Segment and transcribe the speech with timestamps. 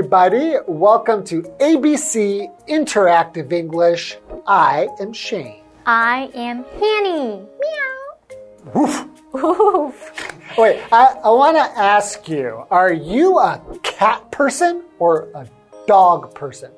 [0.00, 0.54] Everybody.
[0.66, 4.16] Welcome to ABC Interactive English.
[4.46, 5.60] I am Shane.
[5.84, 7.44] I am Hanny.
[7.60, 8.72] Meow.
[8.72, 9.04] Woof.
[9.34, 10.56] Oof.
[10.56, 15.46] Wait, I, I want to ask you are you a cat person or a
[15.86, 16.70] dog person?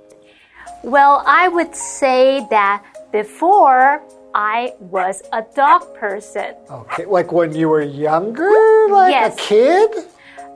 [0.82, 4.02] Well, I would say that before
[4.34, 6.56] I was a dog person.
[6.68, 8.50] Okay, like when you were younger?
[8.90, 9.36] Like Yes.
[9.36, 9.90] a kid?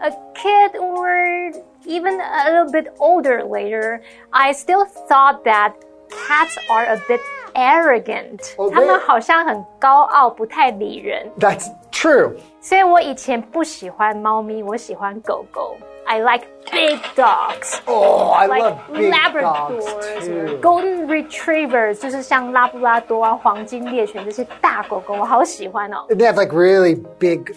[0.03, 1.53] A kid or
[1.86, 5.74] even a little bit older later, I still thought that
[6.10, 7.22] cats are a bit
[7.56, 8.54] arrogant.
[8.58, 11.30] Oh, 他们 they- 好像很高傲，不太理人。
[11.40, 12.36] That's true.
[12.62, 15.76] 所以我以前不喜欢猫咪，我喜欢狗狗。
[16.04, 17.80] I like big dogs.
[17.86, 20.58] Oh, I like love big Labradors dogs or too.
[20.60, 26.06] Golden Retrievers，就是像拉布拉多啊、黄金猎犬这些大狗狗，我好喜欢哦。
[26.10, 27.56] And they have like really big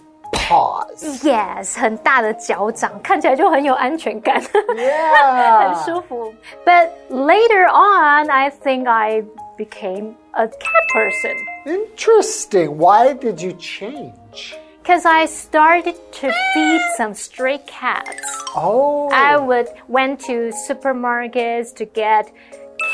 [0.48, 1.22] paws.
[1.22, 5.84] Yes，很大的脚掌，看起来就很有安全感，很 Yeah.
[5.84, 6.34] 舒 服。
[6.64, 9.22] But later on, I think I
[9.56, 12.76] became a cat person Interesting.
[12.76, 14.56] Why did you change?
[14.82, 18.20] because I started to feed some stray cats.
[18.54, 19.08] Oh.
[19.10, 22.30] I would went to supermarkets to get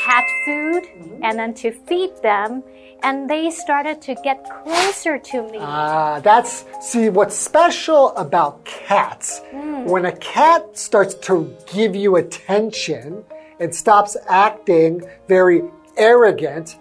[0.05, 0.87] cat food
[1.21, 2.63] and then to feed them
[3.02, 5.58] and they started to get closer to me.
[5.60, 9.40] Ah, that's see what's special about cats.
[9.52, 13.24] When a cat starts to give you attention
[13.60, 15.62] and stops acting very
[15.96, 16.76] arrogant,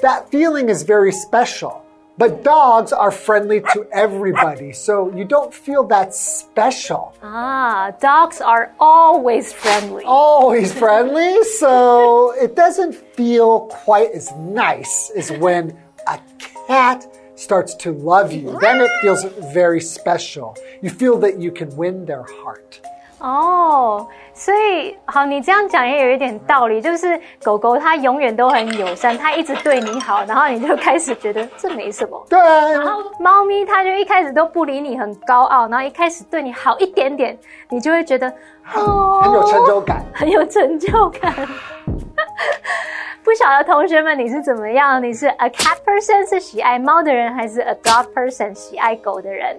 [0.00, 1.83] that feeling is very special.
[2.16, 7.12] But dogs are friendly to everybody, so you don't feel that special.
[7.22, 10.04] ah, dogs are always friendly.
[10.06, 15.76] Always friendly, so it doesn't feel quite as nice as when
[16.06, 16.20] a
[16.68, 17.04] cat
[17.34, 18.56] starts to love you.
[18.60, 20.56] Then it feels very special.
[20.82, 22.80] You feel that you can win their heart.
[23.18, 32.26] 哦，所以好，你这样讲也有一点道理，就是狗狗它永远都很友善，它一直对你好，然后你就开始觉得这没什么。
[32.28, 38.28] 对，然后猫咪它就一开始都不理你，很高傲，然后一开始对你好一点点，你就会觉得
[38.74, 40.04] 哦，很有成就感。
[40.12, 41.32] 很有成就感。
[43.22, 45.02] 不晓得同学们你是怎么样？
[45.02, 49.56] 你是 a cat person 是喜爱猫的人，还是 a dog person 喜爱狗的人？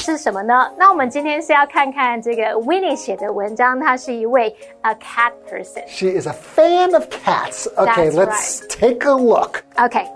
[0.00, 0.70] 是什么呢？
[0.78, 5.82] 那我们今天是要看看这个 Winnie 写的文章，他是一位 a cat person。
[5.88, 7.66] She is a fan of cats.
[7.76, 9.64] Okay, That's let's take a look.
[9.76, 10.06] OK，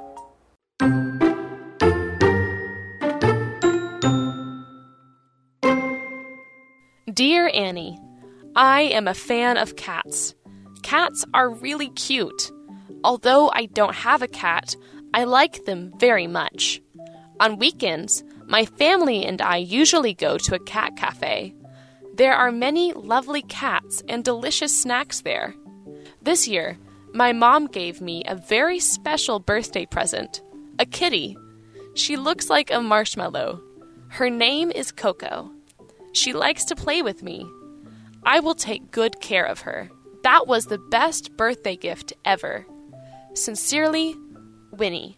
[7.12, 7.98] Dear Annie,
[8.54, 10.34] I am a fan of cats.
[10.82, 12.50] Cats are really cute.
[13.02, 14.76] Although I don't have a cat,
[15.12, 16.80] I like them very much.
[17.40, 21.53] On weekends, my family and I usually go to a cat cafe.
[22.13, 25.53] There are many lovely cats and delicious snacks there.
[26.21, 26.77] This year,
[27.13, 30.41] my mom gave me a very special birthday present
[30.77, 31.37] a kitty.
[31.93, 33.61] She looks like a marshmallow.
[34.09, 35.51] Her name is Coco.
[36.13, 37.45] She likes to play with me.
[38.23, 39.89] I will take good care of her.
[40.23, 42.65] That was the best birthday gift ever.
[43.33, 44.15] Sincerely,
[44.71, 45.17] Winnie.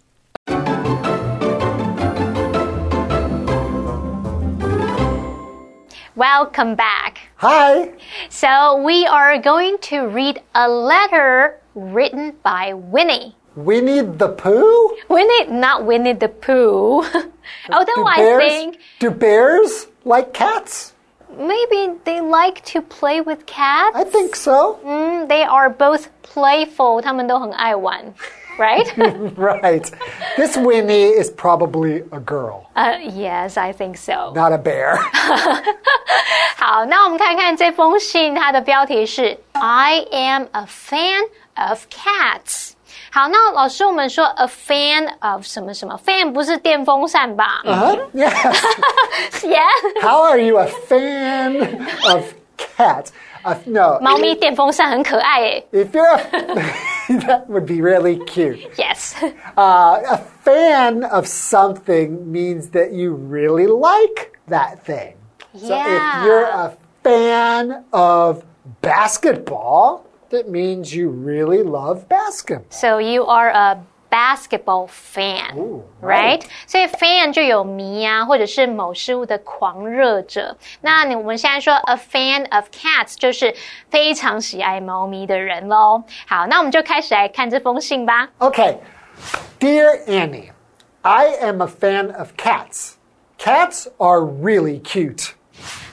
[6.17, 7.19] Welcome back.
[7.37, 7.93] Hi.
[8.29, 13.37] So we are going to read a letter written by Winnie.
[13.57, 14.97] Winnie the Pooh?
[15.09, 17.05] Winnie, not Winnie the Pooh.
[17.71, 20.95] Although Do I bears, think do bears like cats?
[21.39, 23.97] maybe they like to play with cats.
[23.97, 24.79] I think so.
[24.85, 27.01] Mm, they are both playful.
[27.03, 28.13] 他们都很爱玩,
[28.59, 28.87] right?
[29.37, 29.91] Right.
[30.37, 34.33] This Winnie is probably a girl, uh, yes, I think so.
[34.35, 34.99] not a bear.
[36.57, 41.23] 好，那我们看看这封信，它的标题是 "I am a fan
[41.57, 42.73] of cats"。
[43.11, 45.99] 好，那老师，我们说 a fan of 什么什么？
[46.05, 47.99] fan 不是电风扇吧、 Huh?
[48.15, 48.33] Yes.
[49.43, 49.69] Yeah，
[50.01, 51.79] How are you a fan
[52.11, 53.09] of cats?
[53.45, 53.99] Uh, no.
[54.01, 55.67] 猫咪电风扇很可爱诶。
[55.73, 56.21] If you're a,
[57.28, 58.60] that would be really cute.
[58.78, 65.16] Yes，Uh, a fan of something means that you really like that thing.
[65.58, 66.20] So Yeah.
[66.20, 68.44] if you're a fan of
[68.82, 72.66] basketball, that means you really love basketball.
[72.70, 73.80] so you are a
[74.11, 75.55] basketball fan。
[75.57, 80.57] Ooh, Right，所以 fan 就有迷啊，或者是某事物的狂热者。
[80.83, 83.55] 那你我们现在说 a fan of cats 就是
[83.89, 86.03] 非常喜爱猫咪的人喽。
[86.27, 88.29] 好，那我们就开始来看这封信吧。
[88.39, 88.77] Okay.
[89.61, 90.51] Dear Annie,
[91.03, 92.97] I am a fan of cats.
[93.39, 95.35] Cats are really cute.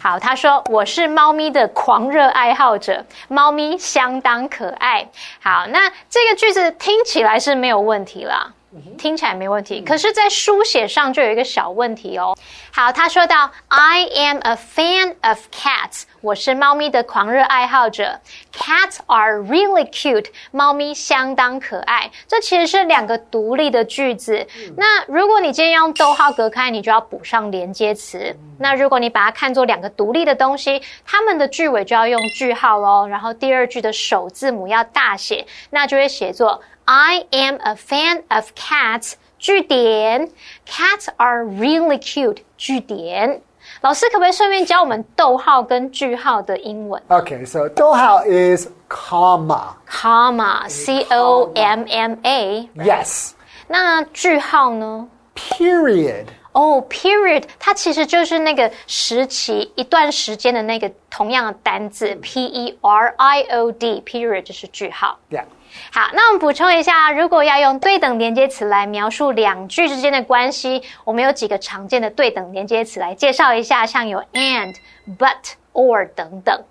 [0.05, 5.09] 好，他说我是猫咪的狂热爱好者，猫咪相当可爱。
[5.43, 8.53] 好，那这个句子听起来是没有问题了。
[8.99, 12.37] 听起来没问题，可是，在书写上就有一个小问题哦。
[12.73, 18.21] 好，他说到，I am a fan of cats，我是猫咪的狂热爱好者。
[18.53, 22.11] Cats are really cute，猫咪相当可爱。
[22.27, 24.47] 这其实是两个独立的句子。
[24.77, 28.37] 那如果你今天用逗号隔开，你就要补上连接词。
[28.59, 33.07] 那如果你把它看作两个独立的东西，它们的句尾就要用句号喽。
[33.07, 36.61] 然后第二句的首字母要大写，那就会写作。
[36.86, 39.14] I am a fan of cats.
[39.38, 40.30] 句点，
[40.68, 42.40] Cats are really cute.
[42.58, 43.42] 句点，
[43.82, 47.02] 老师可不可以顺便教我们逗号跟句号的英文？
[47.08, 49.76] Okay, so 逗号 is comma.
[49.90, 52.70] Comma, C O M M A.
[52.76, 53.32] Yes.
[53.68, 55.08] 那句号呢？
[55.36, 56.26] Period.
[56.52, 65.18] 哦，period，它其实就是那个时期一段时间的那个同样的单字，P E R I O D，period 就是句号。
[65.30, 65.46] Yeah.
[65.93, 74.75] 好，那我们补充一下，如果要用对等连接词来描述两句之间的关系，我们有几个常见的对等连接词来介绍一下，像有 and、
[75.19, 76.63] but、or 等等。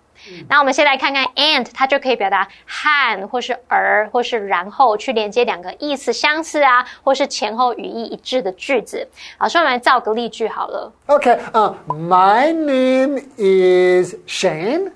[0.47, 9.05] 那我们先来看看 and，它就可以表达和或是而或是然后去连接两个意思相似啊，或是前后语义一致的句子。
[9.37, 10.93] 好，我们来造个例句好了。
[11.07, 14.91] Okay, uh, my name is Shane,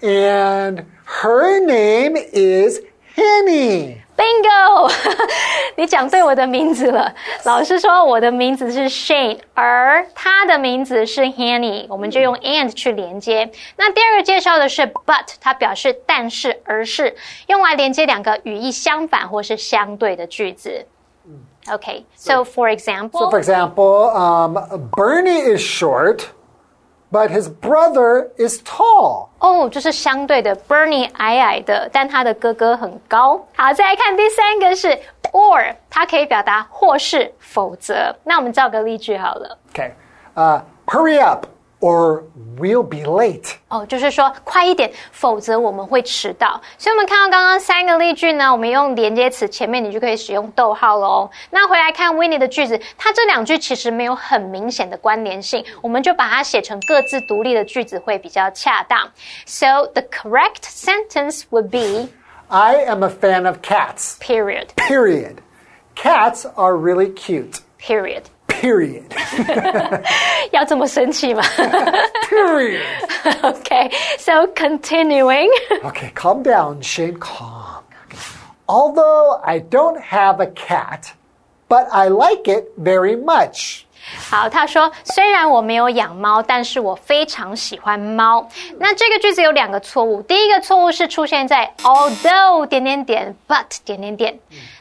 [0.00, 2.80] and her name is.
[3.20, 4.90] Henny，Bingo！
[5.76, 7.14] 你讲对我的名字了。
[7.44, 13.50] 老师说我的名字是 Shane，而他的名字是 Henny，我们就用 and 去连接。
[13.76, 17.14] 那第二个介绍的是 but，它表示但是、而是，
[17.48, 20.86] 用来连接两个语义相反或是相对的句子。
[21.66, 24.54] Okay, so for example, so for example, um,
[24.96, 26.22] Bernie is short.
[27.11, 29.29] But his brother is tall.
[29.39, 33.45] 哦，就是相对的，Bernie 矮矮的，但他的哥哥很高。
[33.55, 34.87] 好，再来看第三个是
[35.31, 38.13] or，它可以表达或是否则。
[38.23, 39.57] 那我们造个例句好了。
[39.73, 39.91] Okay,
[40.35, 41.45] uh, hurry up
[41.81, 42.23] or
[42.57, 43.53] we'll be late.
[43.67, 46.59] 哦，就是说快一点，否则我们会迟到。
[46.77, 51.29] 所以，我们看到刚刚三个例句呢，我们用连接词前面你就可以使用逗号喽。
[51.51, 59.11] 那回来看 Winnie 的句子，它这两句其实没有很明显的关联性，我们就把它写成各自独立的句子会比较恰当。
[59.45, 62.09] So the correct sentence would be
[62.47, 64.17] I am a fan of cats.
[64.19, 64.69] Period.
[64.75, 65.37] Period.
[65.95, 67.59] Cats are really cute.
[67.77, 68.23] Period.
[68.59, 69.03] Period.
[70.51, 71.43] 要这么生气吗？
[72.29, 72.81] Period.
[73.41, 75.49] okay, so continuing.
[75.83, 77.17] okay, calm down, Shane.
[77.19, 77.83] Calm.
[78.67, 81.13] Although I don't have a cat,
[81.67, 83.81] but I like it very much.
[84.29, 88.47] 好，他说虽然我没有养猫，但是我非常喜欢猫。
[88.79, 94.39] 那这个句子有两个错误，第一个错误是出现在 although 点点点 but 点点点。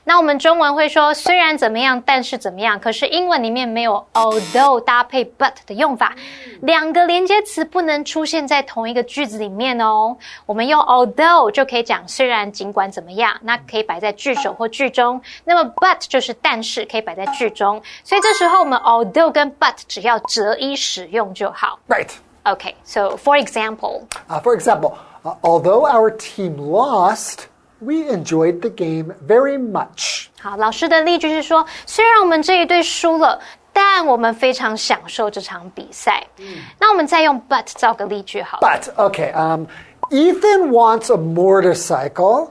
[0.08, 2.78] 那我们中文会说虽然怎么样，但是怎么样。
[2.78, 6.14] 可是英文里面没有 although 搭配 but 的用法，
[6.60, 10.16] 两个连接词不能出现在同一个句子里面哦。
[10.46, 15.20] 我们用 although 就可以讲虽然尽管怎么样，那可以摆在句首或句中。
[15.44, 17.82] 那么 but 就是但是，可以摆在句中。
[18.02, 21.78] 所以这时候我们 although 跟 but 只要择一使用就好。
[21.88, 22.10] Right.
[22.44, 22.74] Okay.
[22.84, 24.02] So for example.
[24.28, 27.46] Uh, for example, uh, although our team lost.
[27.80, 30.26] We enjoyed the game very much.
[30.40, 33.38] 好，老师的例句是说，虽然我们这一队输了，
[33.72, 36.24] 但我们非常享受这场比赛。
[36.38, 36.46] 嗯，
[36.78, 38.60] 那我们再用 but 造个例句好。
[38.60, 39.66] But okay, um,
[40.10, 42.50] Ethan wants a motorcycle,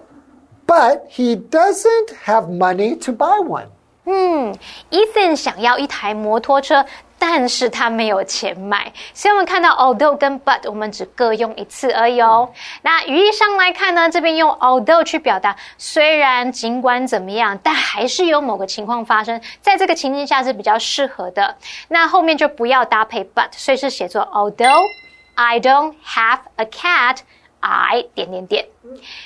[0.68, 3.68] but he doesn't have money to buy one.
[4.06, 4.54] 嗯，
[4.92, 6.86] Ethan 想要一台摩托车，
[7.19, 12.51] 但是他没有钱买，所以我们看到 although 跟 but 我们只各用一次而已哦。
[12.83, 21.57] 那语义上来看呢，这边用 although 去表达虽然尽管怎么样，但还是有某个情况发生，在这个情境下是比较适合的。
[21.89, 24.85] 那后面就不要搭配 but，所以是写作 although
[25.35, 27.19] I don't have a cat。
[27.62, 28.66] I 点点点，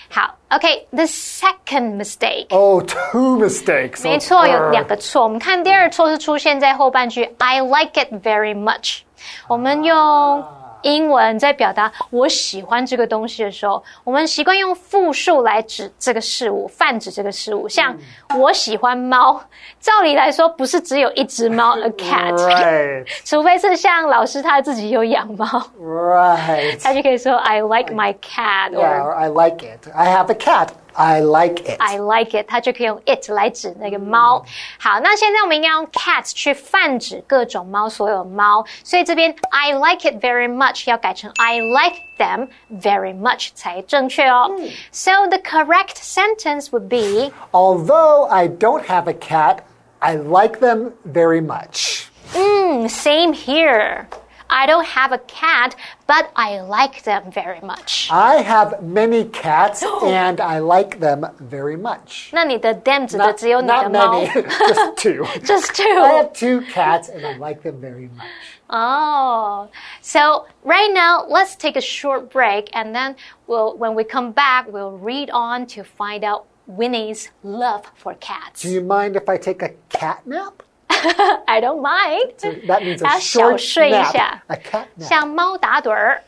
[0.10, 4.04] 好，OK，the second mistake。Oh, two mistakes。
[4.04, 5.24] 没错，有两个错。
[5.24, 9.00] 我们看第二错是出现在后半句，I like it very much。
[9.48, 10.46] 我们用。
[10.83, 17.69] 英文在表达我喜欢这个东西的时候，我们习惯用复数来指这个事物，泛指这个事物。
[17.69, 17.97] 像
[18.39, 19.43] 我喜欢猫，
[19.81, 25.47] 照理来说不是只有一只猫， a cat，除非是像老师他自己有养猫
[25.81, 30.69] ，right，他就可以说 I like my cat，or I like it，I have a cat。
[30.94, 31.78] I like it.
[31.80, 34.44] I like it，它就可以用 it 来指那个猫。
[34.80, 38.66] 好，那现在我们应该用 cats 去泛指各种猫，所有猫。
[38.84, 44.50] 所以这边 I like it very much 要改成 I like them very much 才正确哦。
[44.92, 49.60] So the correct sentence would be Although I don't have a cat,
[50.00, 52.06] I like them very much.
[52.34, 54.08] mm, Same here.
[54.52, 55.76] I don't have a cat,
[56.08, 58.10] but I like them very much.
[58.12, 62.30] I have many cats and I like them very much.
[62.32, 65.26] 那你的 them 指的 Not, 只有你的 not 猫 many, just two.
[65.42, 66.04] Just I two.
[66.04, 68.28] have two cats and I like them very much.
[68.70, 69.70] Oh,
[70.02, 73.16] so right now let's take a short break, and then
[73.48, 78.62] we'll when we come back we'll read on to find out Winnie's love for cats.
[78.62, 80.64] Do you mind if I take a cat nap?
[81.02, 82.34] I don't mind.
[82.38, 84.12] So that means a 还要小 short 睡一 nap.
[84.12, 85.08] 下， A cat nap.
[85.08, 86.24] 像猫打盹儿。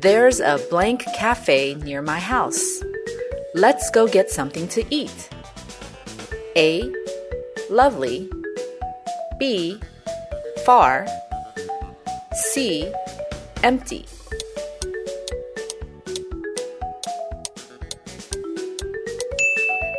[0.00, 2.62] There's a blank cafe near my house.
[3.54, 5.28] Let's go get something to eat.
[6.56, 6.90] A.
[7.68, 8.30] Lovely.
[9.38, 9.80] B.
[10.64, 11.06] Far.
[12.32, 12.90] C.
[13.62, 14.06] Empty.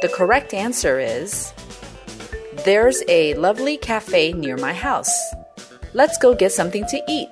[0.02, 1.54] The correct answer is
[2.67, 5.15] there's a lovely cafe near my house.
[5.95, 7.29] Let's go get something to eat.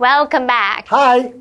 [0.00, 0.88] Welcome back.
[0.88, 1.34] Hi.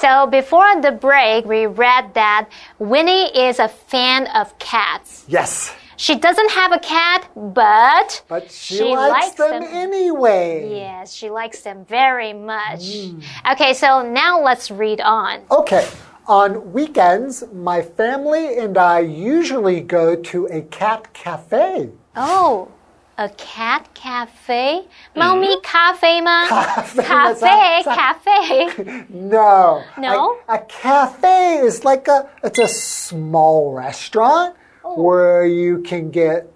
[0.00, 5.26] So before the break, we read that Winnie is a fan of cats.
[5.28, 5.74] Yes.
[5.96, 10.68] She doesn't have a cat, but, but she, she likes, likes them, them, anyway.
[10.70, 12.80] Yes, she likes them very much.
[12.80, 13.24] Mm.
[13.52, 15.40] Okay, so now let's read on.
[15.50, 15.88] Okay.
[16.26, 21.90] On weekends, my family and I usually go to a cat cafe.
[22.14, 22.68] Oh,
[23.16, 24.86] a cat cafe?
[25.14, 25.62] Mommy mm.
[25.62, 26.46] cafe ma?
[26.48, 29.04] Cafe, cafe.
[29.08, 29.82] no.
[29.96, 30.38] No?
[30.48, 34.95] A cafe is like a, it's a small restaurant Oh.
[34.95, 36.47] where you can get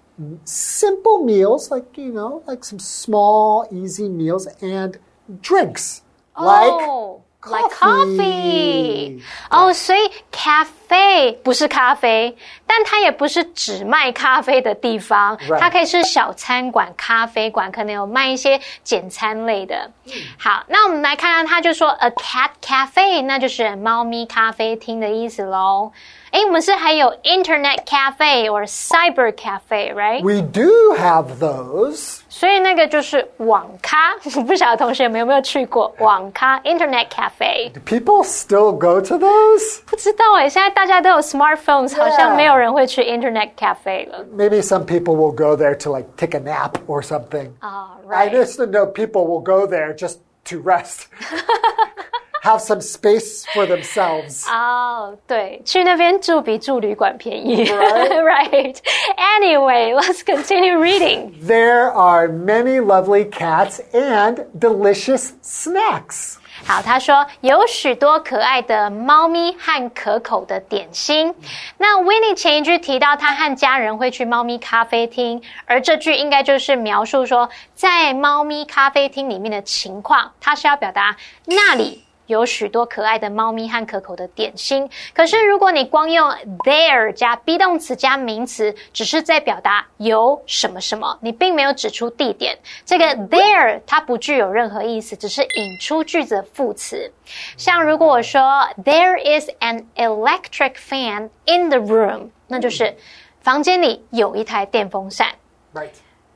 [0.44, 4.98] simple meals like, you know, like some small easy meals and
[5.42, 6.02] drinks.
[6.36, 8.16] Like Oh, like coffee.
[8.18, 9.22] coffee.
[9.48, 15.58] 哦，所以 cafe 不是咖啡，但它也不是只卖咖啡的地方 Right.
[15.60, 19.92] 它可以是小餐馆、咖啡馆，可能有卖一些简餐类的。
[20.36, 25.92] 好，那我们来看看，他就说 a cat cafe，那就是猫咪咖啡厅的意思喽。
[26.32, 30.22] 诶，我们是还有 internet cafe or cyber cafe，right？
[30.22, 32.18] we do have those.
[32.28, 34.14] 所以那个就是网咖，
[34.46, 37.72] 不晓得同学们有没有去过网咖 internet cafe？
[37.72, 39.80] Do people still go to those?
[39.86, 44.22] 不知道哎，现在大家都有 smartphones，好像没有人会去 internet cafe 了。
[44.36, 47.50] Maybe some people will go there to like take a nap or something.
[47.60, 48.44] 啊、 I right。
[48.44, 50.16] just know people will go there just
[50.50, 51.04] to rest.
[52.42, 54.48] Have some space for themselves.
[54.48, 57.64] 哦对，去那边住比住旅馆便宜。
[57.64, 58.22] Right.
[58.22, 58.76] right.
[59.16, 61.32] Anyway, let's continue reading.
[61.44, 66.36] There are many lovely cats and delicious snacks.
[66.64, 71.34] 好，他说有许多可爱的猫咪和可口的点心。
[71.78, 80.30] 那 Winnie 前一句提到他和家人会去猫咪咖啡厅，而这句应该就是描述说在猫咪咖啡厅里面的情况。
[80.40, 82.04] 他是要表达那里。
[82.31, 84.89] 有许多可爱的猫咪和可口的点心。
[85.13, 86.29] 可是如果你光用
[86.63, 92.57] there 加 be 动词加名词，只是在表达有什么什么，你并没有指出地点。
[92.85, 97.11] 这个 there 它不具有任何意思，只是引出句子的副词。
[97.57, 98.41] 像如果我说
[98.83, 102.95] There is an electric fan in the room，那就是
[103.41, 105.27] 房间里有一台电风扇。
[105.73, 105.89] Right.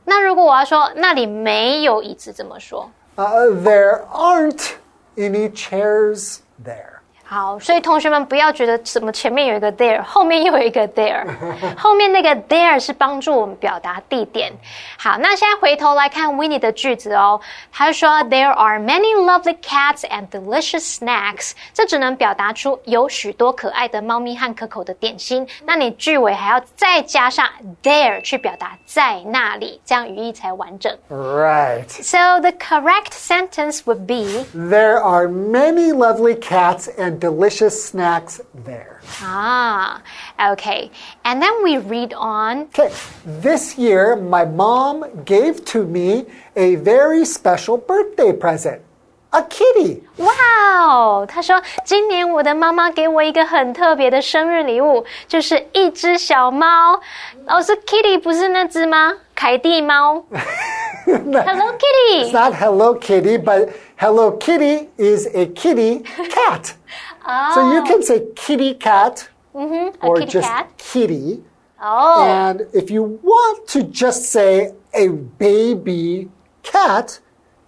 [0.04, 4.74] 那如果我要说那里没有椅子，怎么说？Uh, there aren't
[5.18, 6.95] any chairs there.
[7.25, 11.25] 好，所以同学们不要觉得什么前面有一个 there，后面又有一个 there，
[11.77, 14.53] 后面那个 there 是帮助我们表达地点。
[14.99, 17.41] 好，那现在回头来看 Winnie 的句子哦，
[17.71, 25.47] 他说 There are many lovely cats and delicious snacks，这只能表达出有许多可爱的猫咪和可口的点心。
[25.65, 27.47] 那你句尾还要再加上
[27.85, 30.93] there 去表达在那里，这样语义才完整。
[31.09, 31.89] Right.
[31.89, 39.01] So the correct sentence would be There are many lovely cats and delicious snacks there.
[39.23, 40.03] Ah,
[40.53, 40.91] okay.
[41.25, 42.69] And then we read on.
[42.75, 42.93] Okay,
[43.25, 46.27] this year my mom gave to me
[46.57, 48.81] a very special birthday present
[49.33, 50.03] A kitty.
[50.17, 50.33] 哇
[50.83, 51.25] 哦！
[51.29, 57.01] 他说，今年我的妈妈给我一个很特别的生日礼物，就是一只小猫。
[57.47, 59.15] 老师，Kitty 不是那只吗？
[59.37, 60.25] 凯蒂猫。
[61.07, 62.25] Hello Kitty.
[62.25, 66.75] It's not Hello Kitty, but Hello Kitty is a kitty cat.
[67.54, 68.02] So you can oh.
[68.02, 70.04] say kitty cat mm-hmm.
[70.04, 70.78] a or kitty just cat.
[70.78, 71.42] kitty.
[71.42, 71.46] Oh.
[71.78, 76.30] 哦、And if you want to just say a baby
[76.64, 77.20] cat,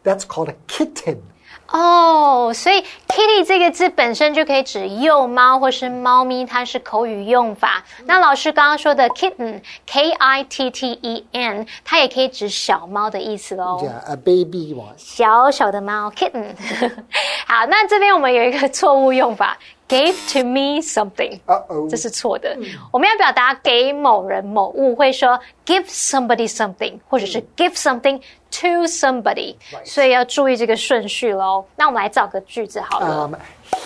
[0.04, 1.22] that's called a kitten.
[1.70, 7.84] 哦，所以 kitty 这个字本身就可以指幼猫或是猫咪，它是口语用法。
[8.06, 13.82] 那老师刚刚说的 kitten，k i t t e n，它也可以指小猫的意思喽。
[13.84, 14.94] Yeah, a baby one.
[14.98, 16.56] 小小的猫 kitten。
[17.48, 19.58] 好，那这边我们有一个错误用法
[19.89, 21.39] ，gave to me something。
[21.47, 21.89] Uh-oh.
[21.91, 22.57] 这是错的。
[22.91, 28.19] 我们要表达给某人某物，会说 give somebody something，或者是 give something
[28.51, 31.65] to somebody，、所以要注意这个顺序喽。
[31.77, 33.29] 那我们来造个句子好了。
[33.29, 33.35] Um,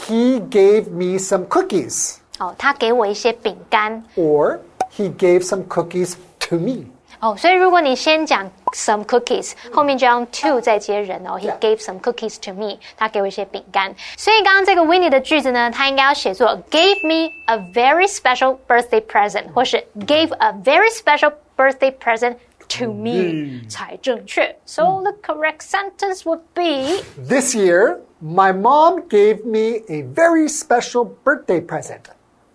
[0.09, 2.17] he gave me some cookies.
[2.39, 4.05] 哦，他给我一些饼干。
[4.17, 4.59] Or
[4.97, 6.15] he gave some cookies
[6.49, 6.85] to me.
[7.21, 11.39] 哦，所以如果你先讲 some cookies，后面就要用 to 再接人哦。
[11.41, 11.59] He Yeah.
[11.59, 13.95] gave some cookies to me，他给我一些饼干。
[14.17, 22.37] 所以刚刚这个 Winnie 的句子呢，它应该要写作 gave me a very special birthday present，或是 gave a very special birthday present
[22.69, 24.55] to me 才正确。
[24.67, 31.65] So the correct sentence would be This year, my mom gave me a very special birthday
[31.65, 32.01] present.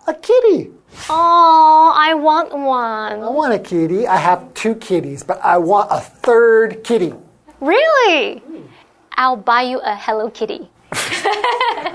[0.06, 0.70] A kitty.
[1.08, 3.34] Oh, I want I one.
[3.34, 4.06] want a kitty.
[4.06, 7.14] I have two kitties, but I want a third kitty.
[7.60, 8.42] Really?
[9.16, 10.68] I'll buy you a Hello Kitty.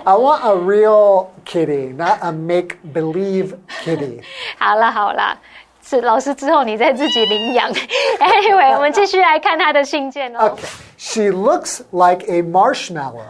[0.06, 4.22] I want a real kitty, not a make believe kitty.
[4.58, 5.38] 好啦好啦，
[5.83, 7.72] 是老师之后你再自己领养。
[8.20, 10.55] Anyway，我们继续来看他的信件哦。
[10.55, 10.68] Okay.
[10.98, 13.25] She looks like a marshmallow.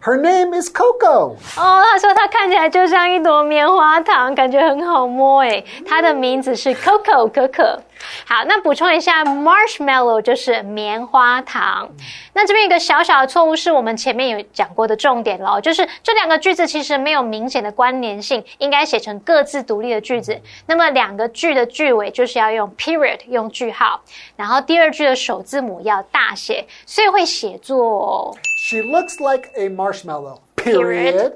[0.00, 1.34] Her name is Coco.
[1.56, 5.64] 哦，他说他看起来就像一朵棉花糖，感觉很好摸诶。
[5.86, 7.82] 他的名字是 Coco 可可。
[8.24, 11.88] 好，那补充一下，marshmallow 就是棉花糖。
[12.32, 20.40] 那这边一个小小的错误，是我们前面有讲过的重点喽，就是这两个句子其实没有明显的关联性，应该写成各自独立的句子。
[20.66, 24.00] 那么两个句的句尾就是要用 period 用句号，
[24.36, 28.36] 然后第二句的首字母要大写，所以会写作
[28.67, 30.41] She looks like a marshmallow.
[30.55, 31.13] Period.
[31.13, 31.33] Period.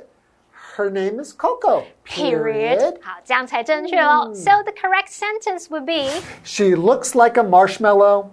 [0.76, 1.86] Her name is Coco.
[2.04, 3.00] period。
[3.02, 4.32] 好，这样才正确哦。
[4.36, 6.10] So the correct sentence would be
[6.43, 8.30] She looks like a marshmallow.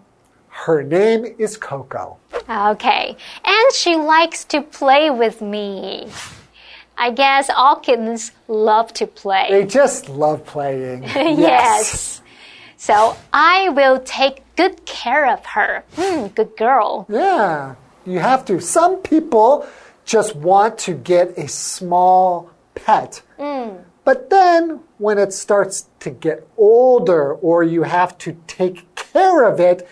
[0.66, 2.18] Her name is Coco.
[2.48, 6.08] okay, and she likes to play with me.
[6.96, 9.48] I guess all kittens love to play.
[9.50, 11.02] They just love playing.
[11.14, 12.20] yes.
[12.76, 15.82] So I will take good care of her.
[15.96, 17.06] Hmm, good girl.
[17.08, 17.74] Yeah,
[18.08, 18.60] you have to.
[18.60, 19.66] Some people
[20.04, 23.22] just want to get a small pet.
[24.04, 29.58] But then when it starts to get older or you have to take care of
[29.60, 29.86] it,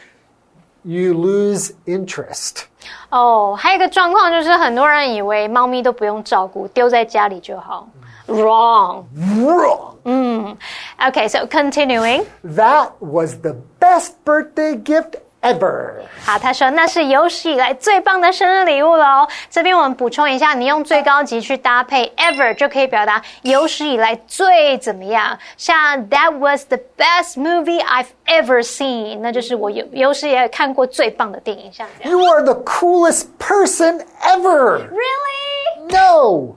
[0.85, 2.67] you lose interest.
[3.11, 7.89] 哦，还有一个状况就是，很多人以为猫咪都不用照顾，丢在家里就好。
[8.27, 9.05] Wrong.
[9.17, 10.57] Wrong.
[10.99, 12.25] Okay, so continuing.
[12.45, 15.17] That was the best birthday gift
[15.47, 15.95] ever.
[16.25, 19.27] 好，他说那是有史以来最棒的生日礼物喽。
[19.51, 25.37] 这边我们补充一下，你用最高级去搭配 ever 就可以表达有史以来最怎么样。
[25.57, 32.13] 像 That was the best movie I've ever seen，那就是我有有史以来看过最棒的电影，像这样。
[32.13, 34.89] You are the coolest person ever.
[34.89, 35.89] Really?
[35.91, 36.57] No.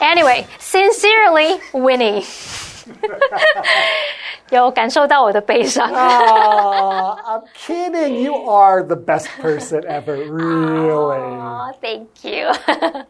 [0.00, 2.24] Anyway, sincerely, Winnie.
[4.50, 5.90] 有感受到我的悲伤。
[5.90, 8.22] Aw, I'm kidding.
[8.22, 10.16] You are the best person ever.
[10.16, 11.18] Really.
[11.18, 12.52] Oh, thank you.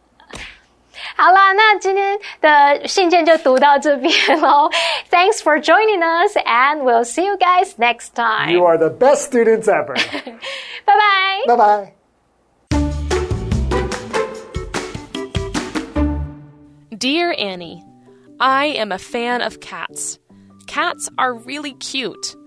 [1.17, 4.71] 好啦，那今天的信件就读到这边喽。
[5.11, 8.51] Thanks for joining us, and we'll see you guys next time.
[8.51, 9.95] You are the best students ever.
[10.85, 11.47] 拜拜。
[11.47, 11.93] bye bye.
[16.97, 17.83] Dear Annie,
[18.40, 20.18] I am a fan of cats.
[20.66, 22.38] Cats are really cute.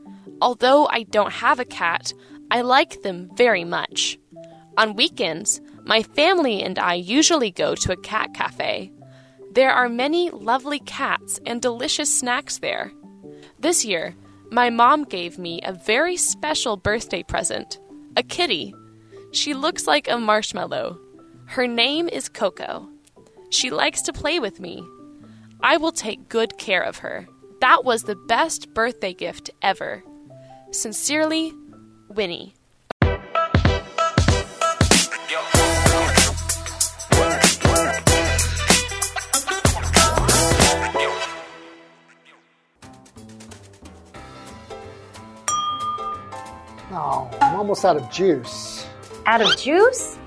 [0.40, 2.14] Although I don't have a cat,
[2.50, 4.18] I like them very much.
[4.78, 8.90] On weekends, my family and I usually go to a cat cafe.
[9.50, 12.90] There are many lovely cats and delicious snacks there.
[13.58, 14.16] This year,
[14.50, 17.78] my mom gave me a very special birthday present
[18.16, 18.74] a kitty.
[19.32, 20.98] She looks like a marshmallow.
[21.46, 22.88] Her name is Coco.
[23.50, 24.82] She likes to play with me.
[25.64, 27.28] I will take good care of her.
[27.60, 30.02] That was the best birthday gift ever.
[30.72, 31.52] Sincerely,
[32.08, 32.54] Winnie.
[46.90, 48.84] Oh, I'm almost out of juice.
[49.26, 50.18] Out of juice?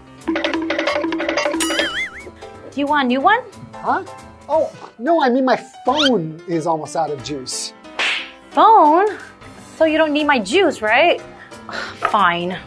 [2.71, 3.41] Do you want a new one?
[3.73, 4.05] Huh?
[4.47, 7.73] Oh, no, I mean my phone is almost out of juice.
[8.51, 9.07] Phone?
[9.75, 11.19] So you don't need my juice, right?
[12.11, 12.57] Fine.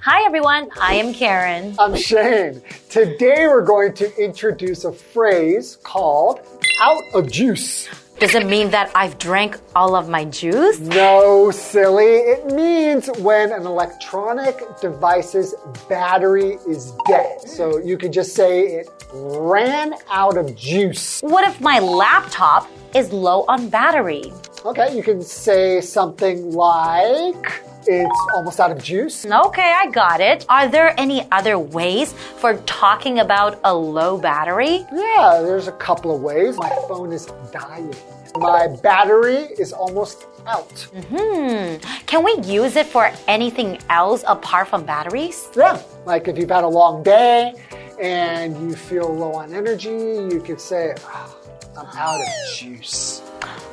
[0.00, 1.76] Hi everyone, I am Karen.
[1.78, 2.60] I'm Shane.
[2.90, 6.40] Today we're going to introduce a phrase called
[6.82, 7.88] out of juice.
[8.18, 10.80] Does it mean that I've drank all of my juice?
[10.80, 12.16] No, silly.
[12.16, 15.54] It means when an electronic device's
[15.88, 17.40] battery is dead.
[17.42, 21.20] So you could just say it ran out of juice.
[21.20, 24.32] What if my laptop is low on battery?
[24.64, 29.24] Okay, you can say something like it's almost out of juice.
[29.24, 30.44] Okay, I got it.
[30.48, 34.86] Are there any other ways for talking about a low battery?
[34.92, 36.56] Yeah, there's a couple of ways.
[36.58, 37.94] My phone is dying.
[38.36, 40.70] My battery is almost out.
[41.10, 41.76] Hmm.
[42.06, 45.48] Can we use it for anything else apart from batteries?
[45.56, 47.54] Yeah, like if you've had a long day
[48.00, 51.34] and you feel low on energy, you could say, "Ah,
[51.76, 53.22] I'm out of juice.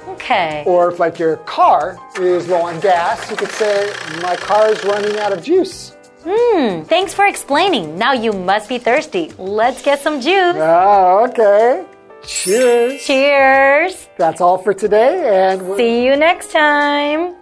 [0.10, 0.64] Okay.
[0.66, 3.92] Or if like your car is low on gas, you could say,
[4.22, 5.96] my car is running out of juice.
[6.28, 6.82] Hmm.
[6.84, 7.98] Thanks for explaining.
[7.98, 9.32] Now you must be thirsty.
[9.38, 10.56] Let's get some juice.
[10.58, 11.86] Oh, okay.
[12.24, 13.06] Cheers.
[13.06, 14.10] Cheers.
[14.18, 17.36] That's all for today, and we'll See you next time.